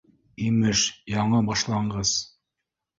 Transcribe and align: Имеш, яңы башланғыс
Имеш, 0.45 0.81
яңы 1.17 1.45
башланғыс 1.53 2.19